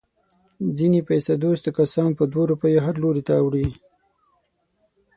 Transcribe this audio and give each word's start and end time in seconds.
ځنې 0.77 1.01
پیسه 1.09 1.33
دوسته 1.43 1.69
کسان 1.77 2.09
په 2.17 2.23
دوه 2.31 2.45
روپیو 2.51 2.83
هر 2.85 2.95
لوري 3.03 3.23
ته 3.27 3.33
اوړي. 3.41 3.67